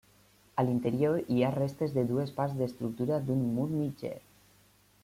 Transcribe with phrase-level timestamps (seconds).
[0.61, 4.17] A l'interior hi ha restes de dues parts d'estructura, d'un mur mitger.